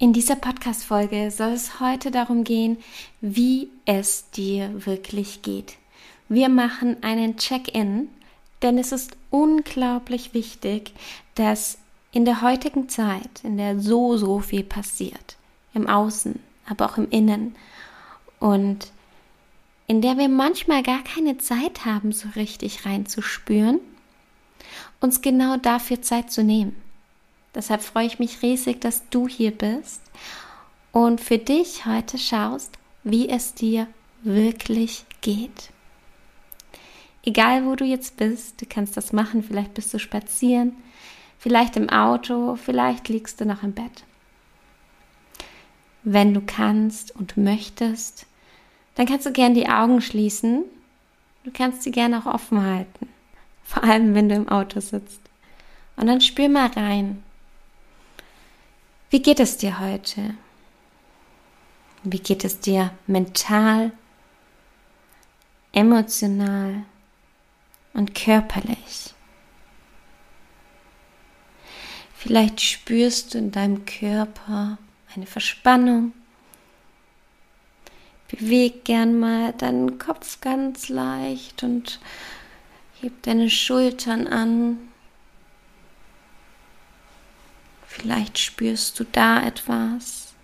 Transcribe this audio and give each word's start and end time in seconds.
In 0.00 0.12
dieser 0.12 0.36
Podcast-Folge 0.36 1.32
soll 1.32 1.50
es 1.50 1.80
heute 1.80 2.12
darum 2.12 2.44
gehen, 2.44 2.78
wie 3.20 3.68
es 3.84 4.30
dir 4.30 4.86
wirklich 4.86 5.42
geht. 5.42 5.74
Wir 6.28 6.48
machen 6.48 7.02
einen 7.02 7.36
Check-in, 7.36 8.08
denn 8.62 8.78
es 8.78 8.92
ist 8.92 9.16
unglaublich 9.30 10.34
wichtig, 10.34 10.92
dass 11.34 11.78
in 12.12 12.24
der 12.24 12.42
heutigen 12.42 12.88
Zeit, 12.88 13.42
in 13.42 13.56
der 13.56 13.80
so, 13.80 14.16
so 14.16 14.38
viel 14.38 14.62
passiert, 14.62 15.36
im 15.74 15.88
Außen, 15.88 16.38
aber 16.68 16.86
auch 16.86 16.96
im 16.96 17.10
Innen 17.10 17.56
und 18.38 18.92
in 19.88 20.00
der 20.00 20.16
wir 20.16 20.28
manchmal 20.28 20.84
gar 20.84 21.02
keine 21.02 21.38
Zeit 21.38 21.84
haben, 21.84 22.12
so 22.12 22.28
richtig 22.36 22.86
reinzuspüren, 22.86 23.80
uns 25.00 25.22
genau 25.22 25.56
dafür 25.56 26.02
Zeit 26.02 26.30
zu 26.30 26.44
nehmen. 26.44 26.76
Deshalb 27.58 27.82
freue 27.82 28.06
ich 28.06 28.20
mich 28.20 28.40
riesig, 28.40 28.80
dass 28.80 29.02
du 29.10 29.26
hier 29.26 29.50
bist 29.50 30.00
und 30.92 31.20
für 31.20 31.38
dich 31.38 31.86
heute 31.86 32.16
schaust, 32.16 32.78
wie 33.02 33.28
es 33.28 33.52
dir 33.52 33.88
wirklich 34.22 35.04
geht. 35.22 35.70
Egal 37.24 37.66
wo 37.66 37.74
du 37.74 37.84
jetzt 37.84 38.16
bist, 38.16 38.62
du 38.62 38.66
kannst 38.66 38.96
das 38.96 39.12
machen, 39.12 39.42
vielleicht 39.42 39.74
bist 39.74 39.92
du 39.92 39.98
spazieren, 39.98 40.76
vielleicht 41.36 41.76
im 41.76 41.88
Auto, 41.88 42.54
vielleicht 42.54 43.08
liegst 43.08 43.40
du 43.40 43.44
noch 43.44 43.64
im 43.64 43.72
Bett. 43.72 44.04
Wenn 46.04 46.34
du 46.34 46.40
kannst 46.40 47.10
und 47.16 47.36
möchtest, 47.36 48.26
dann 48.94 49.06
kannst 49.06 49.26
du 49.26 49.32
gern 49.32 49.54
die 49.54 49.68
Augen 49.68 50.00
schließen. 50.00 50.62
Du 51.42 51.50
kannst 51.50 51.82
sie 51.82 51.90
gerne 51.90 52.20
auch 52.20 52.32
offen 52.32 52.62
halten, 52.62 53.08
vor 53.64 53.82
allem 53.82 54.14
wenn 54.14 54.28
du 54.28 54.36
im 54.36 54.48
Auto 54.48 54.78
sitzt. 54.78 55.22
Und 55.96 56.06
dann 56.06 56.20
spür 56.20 56.48
mal 56.48 56.68
rein, 56.68 57.24
wie 59.10 59.22
geht 59.22 59.40
es 59.40 59.56
dir 59.56 59.80
heute? 59.80 60.34
Wie 62.02 62.18
geht 62.20 62.44
es 62.44 62.60
dir 62.60 62.92
mental, 63.06 63.92
emotional 65.72 66.84
und 67.94 68.14
körperlich? 68.14 69.14
Vielleicht 72.14 72.60
spürst 72.60 73.34
du 73.34 73.38
in 73.38 73.52
deinem 73.52 73.84
Körper 73.84 74.78
eine 75.14 75.26
Verspannung. 75.26 76.12
Beweg 78.28 78.84
gern 78.84 79.18
mal 79.18 79.52
deinen 79.52 79.98
Kopf 79.98 80.40
ganz 80.40 80.88
leicht 80.88 81.62
und 81.62 82.00
heb 83.00 83.22
deine 83.22 83.48
Schultern 83.48 84.26
an. 84.26 84.87
Vielleicht 87.88 88.38
spürst 88.38 89.00
du 89.00 89.04
da 89.04 89.42
etwas. 89.44 90.34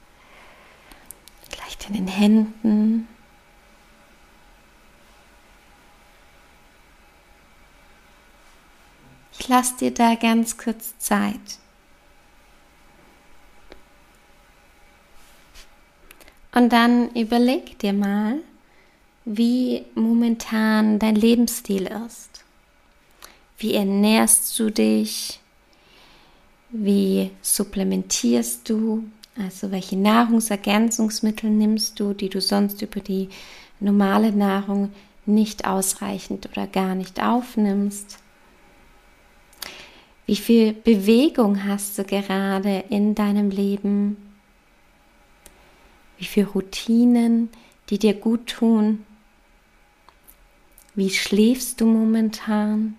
Vielleicht 1.49 1.89
in 1.89 1.95
den 1.95 2.09
Händen. 2.09 3.07
Ich 9.39 9.47
lasse 9.47 9.77
dir 9.77 9.93
da 9.93 10.15
ganz 10.15 10.57
kurz 10.57 10.99
Zeit. 10.99 11.59
Und 16.53 16.73
dann 16.73 17.11
überleg 17.15 17.79
dir 17.79 17.93
mal, 17.93 18.39
wie 19.25 19.85
momentan 19.95 20.99
dein 20.99 21.15
Lebensstil 21.15 21.87
ist. 22.07 22.45
Wie 23.59 23.75
ernährst 23.75 24.59
du 24.59 24.71
dich? 24.71 25.41
Wie 26.77 27.31
supplementierst 27.41 28.69
du? 28.69 29.05
Also 29.37 29.71
welche 29.71 29.97
Nahrungsergänzungsmittel 29.97 31.49
nimmst 31.49 32.01
du, 32.01 32.15
die 32.15 32.29
du 32.29 32.41
sonst 32.41 32.83
über 32.83 32.99
die 32.99 33.29
normale 33.79 34.33
Nahrung 34.33 34.91
nicht 35.25 35.69
ausreichend 35.69 36.49
oder 36.51 36.67
gar 36.67 36.97
nicht 36.97 37.23
aufnimmst? 37.23 38.19
Wie 40.27 40.35
viel 40.35 40.73
Bewegung 40.73 41.63
hast 41.63 41.97
du 41.97 42.03
gerade 42.03 42.83
in 42.91 43.15
deinem 43.15 43.51
Leben? 43.51 44.17
Wie 46.19 46.25
viele 46.25 46.49
Routinen, 46.49 47.51
die 47.89 48.01
dir 48.01 48.15
gut 48.15 48.49
tun? 48.49 49.05
Wie 50.97 51.11
schläfst 51.11 51.81
du 51.81 51.87
momentan? 51.87 52.97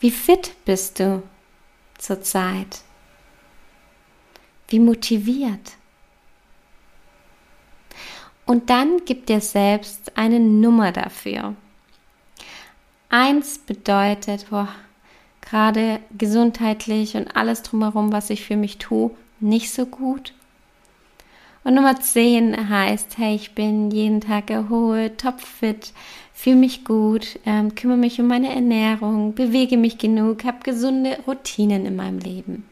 Wie 0.00 0.10
fit 0.10 0.54
bist 0.64 1.00
du 1.00 1.22
zurzeit? 1.98 2.82
Wie 4.68 4.78
motiviert? 4.78 5.72
Und 8.46 8.70
dann 8.70 9.04
gib 9.04 9.26
dir 9.26 9.40
selbst 9.40 10.16
eine 10.16 10.40
Nummer 10.40 10.92
dafür. 10.92 11.54
Eins 13.10 13.58
bedeutet, 13.58 14.50
boah, 14.50 14.68
gerade 15.40 16.00
gesundheitlich 16.16 17.16
und 17.16 17.36
alles 17.36 17.62
drumherum, 17.62 18.12
was 18.12 18.30
ich 18.30 18.44
für 18.44 18.56
mich 18.56 18.78
tue, 18.78 19.10
nicht 19.40 19.72
so 19.72 19.86
gut. 19.86 20.32
Und 21.64 21.74
Nummer 21.74 22.00
10 22.00 22.70
heißt, 22.70 23.18
hey, 23.18 23.34
ich 23.34 23.54
bin 23.54 23.90
jeden 23.90 24.20
Tag 24.20 24.50
erholt, 24.50 25.20
topfit, 25.20 25.92
fühle 26.38 26.54
mich 26.54 26.84
gut, 26.84 27.40
ähm, 27.44 27.74
kümmere 27.74 27.96
mich 27.96 28.20
um 28.20 28.28
meine 28.28 28.54
Ernährung, 28.54 29.34
bewege 29.34 29.76
mich 29.76 29.98
genug, 29.98 30.44
habe 30.44 30.58
gesunde 30.62 31.18
Routinen 31.26 31.84
in 31.84 31.96
meinem 31.96 32.20
Leben. 32.20 32.64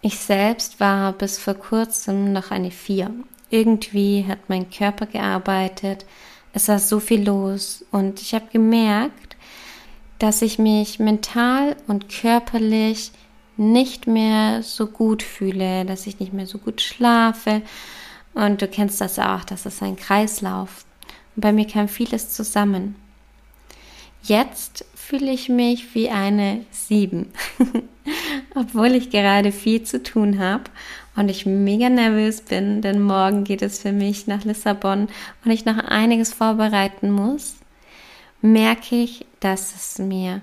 Ich 0.00 0.18
selbst 0.18 0.80
war 0.80 1.12
bis 1.12 1.38
vor 1.38 1.54
kurzem 1.54 2.32
noch 2.32 2.50
eine 2.50 2.72
4. 2.72 3.12
Irgendwie 3.50 4.24
hat 4.26 4.40
mein 4.48 4.68
Körper 4.70 5.06
gearbeitet, 5.06 6.04
es 6.52 6.66
war 6.66 6.80
so 6.80 6.98
viel 6.98 7.24
los 7.24 7.84
und 7.92 8.20
ich 8.20 8.34
habe 8.34 8.46
gemerkt, 8.52 9.36
dass 10.18 10.42
ich 10.42 10.58
mich 10.58 10.98
mental 10.98 11.76
und 11.86 12.08
körperlich 12.08 13.12
nicht 13.56 14.08
mehr 14.08 14.64
so 14.64 14.88
gut 14.88 15.22
fühle, 15.22 15.84
dass 15.84 16.08
ich 16.08 16.18
nicht 16.18 16.32
mehr 16.32 16.46
so 16.46 16.58
gut 16.58 16.80
schlafe. 16.80 17.62
Und 18.34 18.62
du 18.62 18.66
kennst 18.66 19.00
das 19.00 19.20
auch, 19.20 19.44
das 19.44 19.64
ist 19.64 19.80
ein 19.80 19.94
Kreislauf. 19.94 20.84
Bei 21.36 21.52
mir 21.52 21.66
kam 21.66 21.88
vieles 21.88 22.30
zusammen. 22.30 22.94
Jetzt 24.22 24.84
fühle 24.94 25.32
ich 25.32 25.48
mich 25.48 25.94
wie 25.94 26.08
eine 26.08 26.64
Sieben, 26.70 27.32
obwohl 28.54 28.92
ich 28.92 29.10
gerade 29.10 29.50
viel 29.50 29.82
zu 29.82 30.02
tun 30.02 30.38
habe 30.38 30.64
und 31.16 31.28
ich 31.28 31.44
mega 31.44 31.88
nervös 31.88 32.40
bin, 32.42 32.82
denn 32.82 33.02
morgen 33.02 33.44
geht 33.44 33.62
es 33.62 33.80
für 33.80 33.92
mich 33.92 34.26
nach 34.26 34.44
Lissabon 34.44 35.08
und 35.44 35.50
ich 35.50 35.64
noch 35.64 35.78
einiges 35.78 36.32
vorbereiten 36.32 37.10
muss, 37.10 37.56
merke 38.40 38.96
ich, 38.96 39.26
dass 39.40 39.74
es 39.74 39.98
mir 39.98 40.40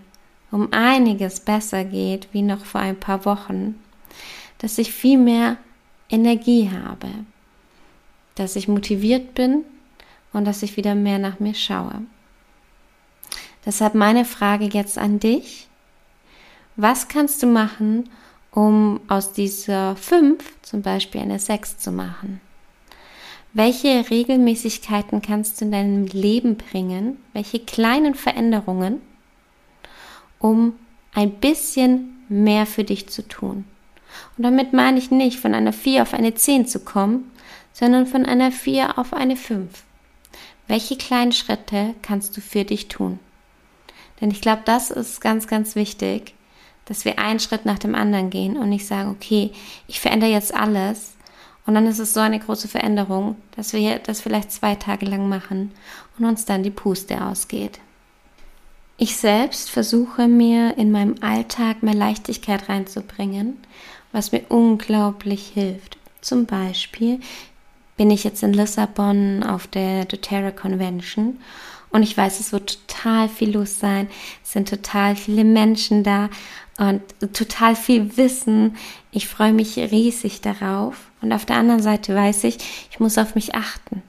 um 0.52 0.74
einiges 0.74 1.40
besser 1.40 1.86
geht 1.86 2.28
wie 2.34 2.42
noch 2.42 2.66
vor 2.66 2.82
ein 2.82 3.00
paar 3.00 3.24
Wochen, 3.26 3.76
dass 4.58 4.78
ich 4.78 4.92
viel 4.92 5.18
mehr 5.18 5.58
Energie 6.10 6.70
habe, 6.70 7.08
dass 8.36 8.56
ich 8.56 8.68
motiviert 8.68 9.36
bin 9.36 9.64
und 10.34 10.46
dass 10.46 10.64
ich 10.64 10.78
wieder 10.78 10.96
mehr 10.96 11.20
nach 11.20 11.40
mir 11.40 11.54
schaue. 11.54 12.02
Deshalb 13.66 13.96
meine 13.96 14.26
Frage 14.26 14.66
jetzt 14.66 14.98
an 14.98 15.20
dich. 15.20 15.68
Was 16.76 17.08
kannst 17.08 17.44
du 17.44 17.48
machen, 17.48 18.10
um 18.52 19.02
aus 19.08 19.34
dieser 19.34 19.96
5 19.96 20.44
zum 20.62 20.82
Beispiel 20.82 21.22
eine 21.22 21.40
6 21.40 21.78
zu 21.78 21.92
machen? 21.92 22.40
Welche 23.52 24.10
Regelmäßigkeiten 24.10 25.22
kannst 25.22 25.60
du 25.60 25.66
in 25.66 25.72
deinem 25.72 26.06
Leben 26.06 26.56
bringen? 26.56 27.18
Welche 27.34 27.60
kleinen 27.60 28.16
Veränderungen, 28.16 29.02
um 30.38 30.74
ein 31.14 31.32
bisschen 31.32 32.24
mehr 32.30 32.66
für 32.66 32.84
dich 32.84 33.10
zu 33.10 33.28
tun? 33.28 33.66
Und 34.38 34.44
damit 34.44 34.74
meine 34.74 35.00
ich 35.00 35.12
nicht 35.12 35.40
von 35.40 35.54
einer 35.54 35.74
4 35.74 36.04
auf 36.04 36.14
eine 36.14 36.34
10 36.34 36.68
zu 36.68 36.80
kommen, 36.80 37.32
sondern 37.74 38.06
von 38.06 38.26
einer 38.26 38.52
4 38.52 38.98
auf 38.98 39.14
eine 39.14 39.36
5. 39.36 39.84
Welche 40.70 40.98
kleinen 40.98 41.32
Schritte 41.32 41.96
kannst 42.04 42.38
du 42.38 42.42
für 42.42 42.64
dich 42.64 42.90
tun? 42.90 43.18
Denn 44.22 44.30
ich 44.30 44.40
glaube, 44.40 44.62
das 44.66 44.92
ist 44.92 45.20
ganz, 45.20 45.48
ganz 45.48 45.76
wichtig, 45.76 46.36
dass 46.86 47.06
wir 47.06 47.18
einen 47.18 47.40
Schritt 47.40 47.66
nach 47.66 47.80
dem 47.80 47.96
anderen 47.96 48.30
gehen 48.30 48.56
und 48.56 48.70
nicht 48.70 48.86
sagen, 48.86 49.10
okay, 49.10 49.52
ich 49.88 50.00
verändere 50.00 50.30
jetzt 50.30 50.54
alles 50.54 51.16
Und 51.66 51.76
dann 51.76 51.86
ist 51.86 52.00
es 52.00 52.16
so 52.16 52.20
eine 52.20 52.40
große 52.40 52.68
Veränderung, 52.68 53.36
dass 53.56 53.74
wir 53.74 54.00
das 54.00 54.22
vielleicht 54.22 54.52
zwei 54.52 54.74
Tage 54.74 55.06
lang 55.06 55.30
machen 55.30 55.72
und 56.18 56.26
uns 56.26 56.46
dann 56.46 56.64
die 56.64 56.72
Puste 56.72 57.24
ausgeht. 57.24 57.80
Ich 58.98 59.16
selbst 59.16 59.70
versuche 59.70 60.28
mir 60.28 60.78
in 60.78 60.92
meinem 60.92 61.16
Alltag 61.22 61.84
mehr 61.84 61.94
Leichtigkeit 61.94 62.70
reinzubringen, 62.70 63.58
was 64.12 64.32
mir 64.32 64.44
unglaublich 64.50 65.52
hilft. 65.54 65.98
Zum 66.22 66.48
Beispiel 66.48 67.20
bin 68.00 68.12
ich 68.12 68.24
jetzt 68.24 68.44
in 68.44 68.54
Lissabon 68.54 69.44
auf 69.44 69.68
der 69.68 70.06
doTERRA 70.06 70.52
Convention 70.52 71.38
und 71.90 72.02
ich 72.02 72.16
weiß, 72.16 72.40
es 72.40 72.54
wird 72.54 72.88
total 72.88 73.28
viel 73.28 73.52
los 73.52 73.78
sein. 73.78 74.08
Es 74.42 74.54
sind 74.54 74.70
total 74.70 75.18
viele 75.18 75.44
Menschen 75.44 76.06
da 76.06 76.30
und 76.78 77.02
total 77.34 77.76
viel 77.76 78.16
Wissen. 78.16 78.78
Ich 79.12 79.28
freue 79.28 79.52
mich 79.52 79.76
riesig 79.76 80.40
darauf. 80.40 81.12
Und 81.22 81.34
auf 81.34 81.46
der 81.46 81.58
anderen 81.58 81.82
Seite 81.82 82.16
weiß 82.16 82.46
ich, 82.46 82.60
ich 82.90 83.02
muss 83.02 83.18
auf 83.18 83.36
mich 83.36 83.54
achten. 83.54 84.02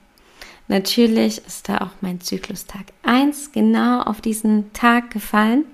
Natürlich 0.69 1.39
ist 1.45 1.69
da 1.69 1.79
auch 1.79 1.91
mein 2.01 2.21
Zyklustag 2.21 2.85
1 3.03 3.51
genau 3.51 4.03
auf 4.03 4.21
diesen 4.21 4.73
Tag 4.73 5.11
gefallen. 5.11 5.65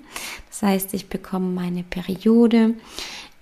Das 0.48 0.62
heißt, 0.62 0.94
ich 0.94 1.10
bekomme 1.10 1.48
meine 1.48 1.82
Periode. 1.82 2.76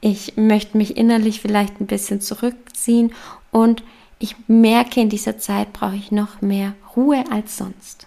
Ich 0.00 0.37
möchte 0.37 0.77
mich 0.77 0.97
innerlich 0.97 1.41
vielleicht 1.41 1.81
ein 1.81 1.87
bisschen 1.87 2.20
zurückziehen 2.20 3.12
und 3.53 3.85
ich 4.19 4.37
merke, 4.46 5.00
in 5.00 5.08
dieser 5.08 5.38
Zeit 5.38 5.72
brauche 5.72 5.96
ich 5.96 6.11
noch 6.12 6.40
mehr 6.40 6.75
Ruhe 6.96 7.25
als 7.31 7.56
sonst. 7.56 8.06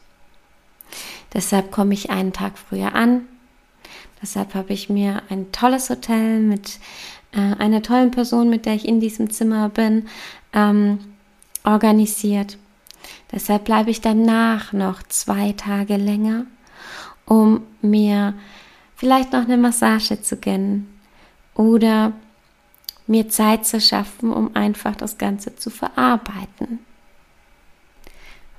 Deshalb 1.34 1.72
komme 1.72 1.94
ich 1.94 2.10
einen 2.10 2.34
Tag 2.34 2.58
früher 2.58 2.96
an. 2.96 3.28
Deshalb 4.22 4.56
habe 4.56 4.74
ich 4.74 4.90
mir 4.90 5.22
ein 5.30 5.52
tolles 5.52 5.90
Hotel 5.90 6.40
mit 6.40 6.80
äh, 7.34 7.56
einer 7.60 7.82
tollen 7.82 8.12
Person, 8.12 8.50
mit 8.50 8.66
der 8.66 8.74
ich 8.74 8.88
in 8.88 9.00
diesem 9.00 9.30
Zimmer 9.30 9.70
bin, 9.70 10.08
ähm, 10.54 11.00
organisiert. 11.64 12.58
Deshalb 13.32 13.66
bleibe 13.66 13.92
ich 13.92 14.02
danach 14.02 14.74
noch 14.74 15.04
zwei 15.04 15.52
Tage 15.52 15.98
länger, 15.98 16.46
um 17.26 17.62
mir 17.82 18.34
vielleicht 18.96 19.34
noch 19.34 19.44
eine 19.44 19.58
Massage 19.58 20.22
zu 20.22 20.38
gönnen 20.38 20.88
oder 21.54 22.14
mir 23.08 23.30
Zeit 23.30 23.66
zu 23.66 23.80
schaffen, 23.80 24.32
um 24.32 24.56
einfach 24.56 24.96
das 24.96 25.18
Ganze 25.18 25.56
zu 25.56 25.70
verarbeiten. 25.70 26.80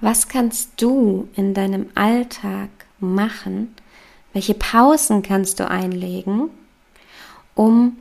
Was 0.01 0.29
kannst 0.29 0.81
du 0.81 1.29
in 1.35 1.55
deinem 1.55 1.91
Alltag 1.95 2.71
machen? 3.01 3.75
Welche 4.33 4.55
Pausen 4.55 5.23
kannst 5.23 5.61
du 5.61 5.69
einlegen, 5.69 6.51
um 7.55 7.97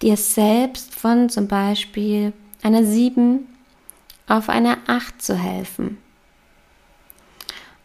dir 0.00 0.16
selbst 0.16 0.94
von 0.94 1.28
zum 1.28 1.48
Beispiel 1.48 2.32
einer 2.62 2.84
7 2.84 3.46
auf 4.26 4.48
einer 4.48 4.78
Acht 4.86 5.20
zu 5.20 5.36
helfen. 5.36 5.98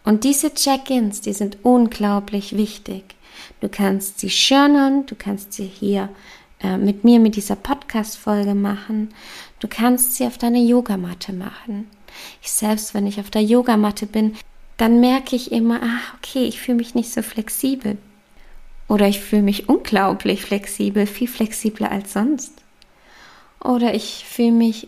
Und 0.06 0.24
diese 0.24 0.54
Check-ins, 0.54 1.22
die 1.22 1.33
sind 1.33 1.57
unglaublich 1.63 2.56
wichtig. 2.56 3.15
Du 3.60 3.69
kannst 3.69 4.19
sie 4.19 4.27
journalen, 4.27 5.06
du 5.06 5.15
kannst 5.15 5.54
sie 5.54 5.65
hier 5.65 6.10
äh, 6.62 6.78
mit 6.78 7.04
mir 7.04 7.20
mit 7.20 7.36
dieser 7.36 7.56
Podcast-Folge 7.56 8.56
machen. 8.56 9.10
Du 9.60 9.68
kannst 9.68 10.16
sie 10.16 10.26
auf 10.26 10.38
deiner 10.38 10.60
Yogamatte 10.60 11.34
machen. 11.34 11.90
Ich 12.42 12.52
selbst, 12.52 12.94
wenn 12.94 13.08
ich 13.08 13.20
auf 13.20 13.30
der 13.30 13.44
Yogamatte 13.44 14.06
bin, 14.06 14.36
dann 14.78 15.00
merke 15.00 15.36
ich 15.36 15.52
immer, 15.52 15.82
ah, 15.82 16.00
okay, 16.18 16.46
ich 16.46 16.60
fühle 16.60 16.78
mich 16.78 16.96
nicht 16.96 17.12
so 17.12 17.22
flexibel. 17.22 17.98
Oder 18.88 19.08
ich 19.08 19.20
fühle 19.20 19.44
mich 19.44 19.70
unglaublich 19.70 20.42
flexibel, 20.42 21.06
viel 21.06 21.28
flexibler 21.28 21.92
als 21.92 22.14
sonst. 22.14 22.54
Oder 23.60 23.94
ich 23.94 24.26
fühle 24.26 24.54
mich 24.54 24.88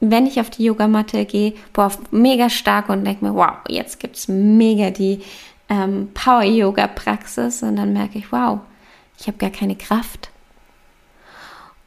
wenn 0.00 0.26
ich 0.26 0.40
auf 0.40 0.50
die 0.50 0.64
Yogamatte 0.64 1.24
gehe, 1.24 1.54
boah, 1.72 1.90
mega 2.10 2.50
stark 2.50 2.88
und 2.88 3.04
denke 3.04 3.24
mir, 3.24 3.34
wow, 3.34 3.56
jetzt 3.68 3.98
gibt 3.98 4.16
es 4.16 4.28
mega 4.28 4.90
die 4.90 5.20
ähm, 5.68 6.10
Power-Yoga-Praxis 6.14 7.62
und 7.62 7.76
dann 7.76 7.92
merke 7.92 8.18
ich, 8.18 8.30
wow, 8.30 8.60
ich 9.18 9.26
habe 9.26 9.38
gar 9.38 9.50
keine 9.50 9.76
Kraft. 9.76 10.27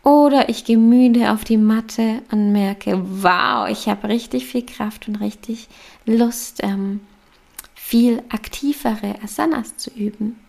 Oder 0.03 0.49
ich 0.49 0.65
gehe 0.65 0.77
müde 0.77 1.31
auf 1.31 1.43
die 1.43 1.57
Matte 1.57 2.23
und 2.31 2.51
merke, 2.51 2.99
wow, 3.23 3.69
ich 3.69 3.87
habe 3.87 4.07
richtig 4.07 4.47
viel 4.47 4.65
Kraft 4.65 5.07
und 5.07 5.17
richtig 5.17 5.67
Lust, 6.05 6.61
ähm, 6.63 7.01
viel 7.75 8.23
aktivere 8.29 9.15
Asanas 9.23 9.77
zu 9.77 9.91
üben. 9.91 10.39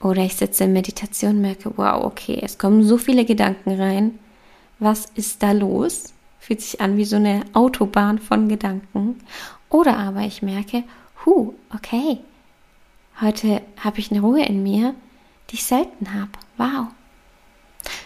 Oder 0.00 0.22
ich 0.22 0.36
sitze 0.36 0.64
in 0.64 0.72
Meditation 0.72 1.36
und 1.36 1.40
merke, 1.42 1.76
wow, 1.76 2.04
okay, 2.04 2.38
es 2.42 2.56
kommen 2.56 2.82
so 2.84 2.96
viele 2.96 3.24
Gedanken 3.24 3.78
rein 3.80 4.18
was 4.78 5.06
ist 5.14 5.42
da 5.42 5.52
los? 5.52 6.12
Fühlt 6.38 6.60
sich 6.60 6.80
an 6.80 6.96
wie 6.96 7.04
so 7.04 7.16
eine 7.16 7.44
Autobahn 7.52 8.18
von 8.18 8.48
Gedanken. 8.48 9.20
Oder 9.68 9.98
aber 9.98 10.20
ich 10.20 10.42
merke, 10.42 10.84
hu, 11.24 11.54
okay, 11.74 12.18
heute 13.20 13.60
habe 13.80 13.98
ich 13.98 14.10
eine 14.10 14.20
Ruhe 14.20 14.44
in 14.44 14.62
mir, 14.62 14.94
die 15.50 15.56
ich 15.56 15.64
selten 15.64 16.14
habe. 16.14 16.30
Wow. 16.58 16.88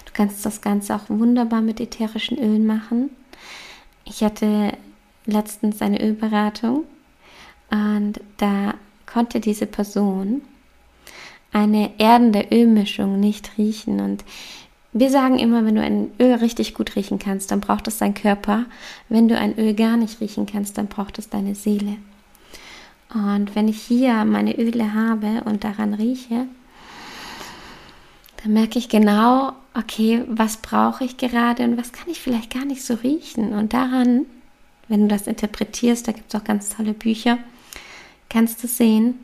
Du 0.04 0.12
kannst 0.12 0.46
das 0.46 0.60
Ganze 0.60 0.94
auch 0.94 1.08
wunderbar 1.08 1.60
mit 1.60 1.80
ätherischen 1.80 2.38
Ölen 2.38 2.66
machen. 2.66 3.10
Ich 4.04 4.22
hatte 4.22 4.76
letztens 5.26 5.82
eine 5.82 6.00
Ölberatung 6.02 6.84
und 7.70 8.20
da 8.36 8.74
konnte 9.06 9.40
diese 9.40 9.66
Person 9.66 10.42
eine 11.52 11.98
erdende 11.98 12.46
Ölmischung 12.50 13.20
nicht 13.20 13.56
riechen 13.58 14.00
und 14.00 14.24
wir 14.94 15.08
sagen 15.08 15.38
immer, 15.38 15.64
wenn 15.64 15.76
du 15.76 15.82
ein 15.82 16.10
Öl 16.20 16.34
richtig 16.34 16.74
gut 16.74 16.96
riechen 16.96 17.18
kannst, 17.18 17.50
dann 17.50 17.60
braucht 17.60 17.88
es 17.88 17.96
dein 17.96 18.12
Körper. 18.12 18.66
Wenn 19.08 19.26
du 19.26 19.38
ein 19.38 19.58
Öl 19.58 19.72
gar 19.72 19.96
nicht 19.96 20.20
riechen 20.20 20.44
kannst, 20.44 20.76
dann 20.76 20.88
braucht 20.88 21.18
es 21.18 21.30
deine 21.30 21.54
Seele. 21.54 21.96
Und 23.14 23.54
wenn 23.54 23.68
ich 23.68 23.80
hier 23.80 24.26
meine 24.26 24.54
Öle 24.58 24.92
habe 24.92 25.44
und 25.46 25.64
daran 25.64 25.94
rieche, 25.94 26.46
dann 28.42 28.52
merke 28.52 28.78
ich 28.78 28.88
genau, 28.88 29.52
okay, 29.74 30.24
was 30.26 30.56
brauche 30.56 31.04
ich 31.04 31.16
gerade 31.16 31.62
und 31.64 31.76
was 31.76 31.92
kann 31.92 32.08
ich 32.08 32.20
vielleicht 32.20 32.52
gar 32.52 32.64
nicht 32.64 32.84
so 32.84 32.94
riechen. 32.94 33.52
Und 33.52 33.72
daran, 33.72 34.26
wenn 34.88 35.02
du 35.02 35.08
das 35.08 35.26
interpretierst, 35.26 36.08
da 36.08 36.12
gibt 36.12 36.32
es 36.32 36.40
auch 36.40 36.44
ganz 36.44 36.70
tolle 36.70 36.92
Bücher, 36.92 37.38
kannst 38.28 38.62
du 38.62 38.66
sehen, 38.66 39.18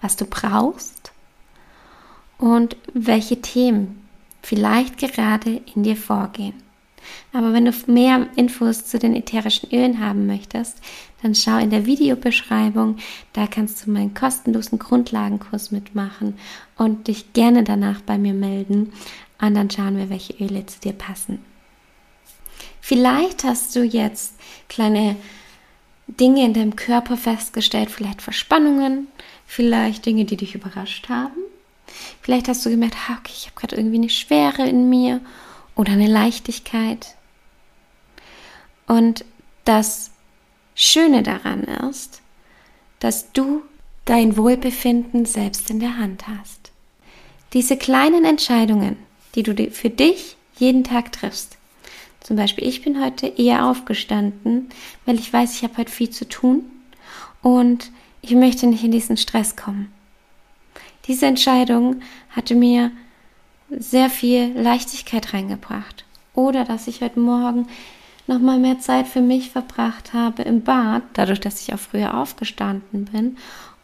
was 0.00 0.16
du 0.16 0.24
brauchst 0.24 1.12
und 2.38 2.76
welche 2.94 3.42
Themen 3.42 4.08
vielleicht 4.42 4.98
gerade 4.98 5.60
in 5.74 5.82
dir 5.82 5.96
vorgehen. 5.96 6.54
Aber 7.32 7.52
wenn 7.52 7.64
du 7.64 7.72
mehr 7.86 8.26
Infos 8.36 8.86
zu 8.86 8.98
den 8.98 9.14
ätherischen 9.14 9.70
Ölen 9.72 10.00
haben 10.00 10.26
möchtest, 10.26 10.78
dann 11.22 11.34
schau 11.34 11.58
in 11.58 11.70
der 11.70 11.86
Videobeschreibung, 11.86 12.96
da 13.32 13.46
kannst 13.46 13.86
du 13.86 13.90
meinen 13.90 14.14
kostenlosen 14.14 14.78
Grundlagenkurs 14.78 15.70
mitmachen 15.70 16.34
und 16.76 17.08
dich 17.08 17.32
gerne 17.32 17.62
danach 17.64 18.00
bei 18.00 18.18
mir 18.18 18.34
melden 18.34 18.92
und 19.40 19.54
dann 19.54 19.70
schauen 19.70 19.96
wir, 19.96 20.10
welche 20.10 20.34
Öle 20.34 20.66
zu 20.66 20.80
dir 20.80 20.92
passen. 20.92 21.38
Vielleicht 22.80 23.44
hast 23.44 23.76
du 23.76 23.82
jetzt 23.84 24.34
kleine 24.68 25.16
Dinge 26.06 26.44
in 26.44 26.54
deinem 26.54 26.76
Körper 26.76 27.16
festgestellt, 27.16 27.90
vielleicht 27.90 28.22
Verspannungen, 28.22 29.06
vielleicht 29.46 30.06
Dinge, 30.06 30.24
die 30.24 30.36
dich 30.36 30.54
überrascht 30.54 31.08
haben. 31.08 31.36
Vielleicht 32.20 32.48
hast 32.48 32.64
du 32.64 32.70
gemerkt, 32.70 32.96
okay, 33.08 33.32
ich 33.34 33.46
habe 33.46 33.56
gerade 33.56 33.76
irgendwie 33.76 33.96
eine 33.96 34.08
Schwere 34.08 34.66
in 34.66 34.88
mir 34.88 35.20
oder 35.76 35.92
eine 35.92 36.06
Leichtigkeit. 36.08 37.16
Und 38.86 39.24
das 39.64 40.10
Schöne 40.74 41.22
daran 41.22 41.64
ist, 41.64 42.22
dass 42.98 43.32
du 43.32 43.62
dein 44.04 44.36
Wohlbefinden 44.36 45.26
selbst 45.26 45.70
in 45.70 45.80
der 45.80 45.98
Hand 45.98 46.26
hast. 46.26 46.72
Diese 47.52 47.76
kleinen 47.76 48.24
Entscheidungen, 48.24 48.96
die 49.34 49.42
du 49.42 49.70
für 49.70 49.90
dich 49.90 50.36
jeden 50.56 50.84
Tag 50.84 51.12
triffst. 51.12 51.56
Zum 52.20 52.36
Beispiel, 52.36 52.66
ich 52.66 52.82
bin 52.82 53.02
heute 53.02 53.26
eher 53.26 53.66
aufgestanden, 53.66 54.68
weil 55.06 55.16
ich 55.16 55.32
weiß, 55.32 55.54
ich 55.54 55.62
habe 55.62 55.78
heute 55.78 55.90
viel 55.90 56.10
zu 56.10 56.28
tun 56.28 56.64
und 57.42 57.90
ich 58.22 58.32
möchte 58.32 58.66
nicht 58.66 58.84
in 58.84 58.92
diesen 58.92 59.16
Stress 59.16 59.56
kommen. 59.56 59.92
Diese 61.06 61.26
Entscheidung 61.26 62.02
hatte 62.30 62.54
mir 62.54 62.92
sehr 63.70 64.10
viel 64.10 64.52
Leichtigkeit 64.58 65.32
reingebracht. 65.32 66.04
Oder 66.34 66.64
dass 66.64 66.86
ich 66.86 67.00
heute 67.00 67.20
Morgen 67.20 67.68
noch 68.26 68.38
mal 68.38 68.58
mehr 68.58 68.78
Zeit 68.78 69.08
für 69.08 69.20
mich 69.20 69.50
verbracht 69.50 70.12
habe 70.12 70.42
im 70.42 70.62
Bad, 70.62 71.02
dadurch, 71.14 71.40
dass 71.40 71.60
ich 71.60 71.74
auch 71.74 71.78
früher 71.78 72.16
aufgestanden 72.16 73.06
bin 73.06 73.36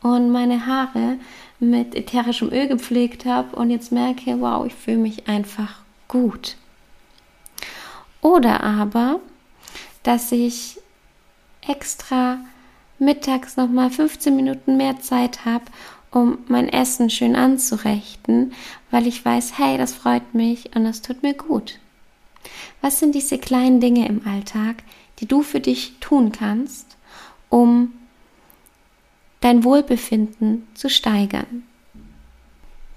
und 0.03 0.31
meine 0.31 0.67
Haare 0.67 1.19
mit 1.59 1.95
ätherischem 1.95 2.53
Öl 2.53 2.69
gepflegt 2.69 3.25
habe 3.25 3.57
und 3.57 3.71
jetzt 3.71 3.93
merke, 3.93 4.41
wow, 4.41 4.65
ich 4.67 4.75
fühle 4.75 4.99
mich 4.99 5.29
einfach 5.29 5.81
gut. 6.09 6.57
Oder 8.21 8.63
aber, 8.63 9.21
dass 10.03 10.33
ich 10.33 10.79
extra 11.67 12.39
mittags 12.99 13.57
noch 13.57 13.69
mal 13.69 13.91
15 13.91 14.35
Minuten 14.35 14.77
mehr 14.77 15.01
Zeit 15.01 15.45
habe, 15.45 15.65
um 16.17 16.39
mein 16.49 16.71
Essen 16.71 17.11
schön 17.11 17.37
anzurechten, 17.37 18.55
weil 18.91 19.07
ich 19.07 19.23
weiß, 19.23 19.59
hey, 19.59 19.77
das 19.77 19.93
freut 19.93 20.33
mich 20.33 20.75
und 20.75 20.85
das 20.85 21.03
tut 21.03 21.23
mir 21.23 21.35
gut. 21.35 21.79
Was 22.81 22.99
sind 22.99 23.15
diese 23.15 23.37
kleinen 23.37 23.81
Dinge 23.81 24.09
im 24.09 24.27
Alltag, 24.27 24.77
die 25.19 25.27
du 25.27 25.43
für 25.43 25.61
dich 25.61 25.97
tun 26.01 26.33
kannst, 26.33 26.97
um 27.51 27.93
dein 29.43 29.63
Wohlbefinden 29.63 30.67
zu 30.73 30.89
steigern? 30.89 31.65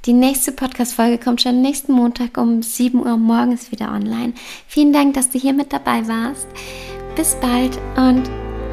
Die 0.05 0.13
nächste 0.13 0.53
Podcast-Folge 0.53 1.17
kommt 1.17 1.41
schon 1.41 1.61
nächsten 1.61 1.91
Montag 1.91 2.37
um 2.37 2.63
7 2.63 3.05
Uhr 3.05 3.17
morgens 3.17 3.69
wieder 3.69 3.91
online. 3.91 4.31
Vielen 4.65 4.93
Dank, 4.93 5.15
dass 5.15 5.29
du 5.29 5.37
hier 5.37 5.51
mit 5.51 5.73
dabei 5.73 6.07
warst. 6.07 6.47
Bis 7.17 7.35
bald 7.41 7.77
und 7.97 8.29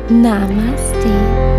Namaste. 0.09 1.56